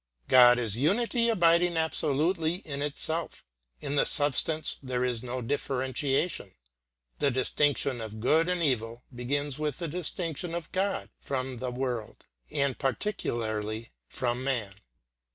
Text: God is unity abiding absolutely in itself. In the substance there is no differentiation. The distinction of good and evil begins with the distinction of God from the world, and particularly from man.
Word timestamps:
God 0.27 0.57
is 0.57 0.77
unity 0.77 1.29
abiding 1.29 1.77
absolutely 1.77 2.55
in 2.65 2.81
itself. 2.81 3.45
In 3.81 3.97
the 3.97 4.05
substance 4.07 4.77
there 4.81 5.05
is 5.05 5.21
no 5.21 5.43
differentiation. 5.43 6.55
The 7.19 7.29
distinction 7.29 8.01
of 8.01 8.19
good 8.19 8.49
and 8.49 8.63
evil 8.63 9.03
begins 9.13 9.59
with 9.59 9.77
the 9.77 9.87
distinction 9.87 10.55
of 10.55 10.71
God 10.71 11.11
from 11.19 11.57
the 11.57 11.69
world, 11.69 12.25
and 12.49 12.79
particularly 12.79 13.91
from 14.09 14.43
man. 14.43 14.73